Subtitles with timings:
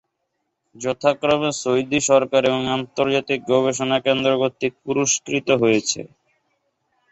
[0.75, 6.01] যথাক্রমে সৌদি সরকার এবং আন্তর্জাতিক গবেষণা কেন্দ্র কর্তৃক পুরষ্কৃত হয়েছে।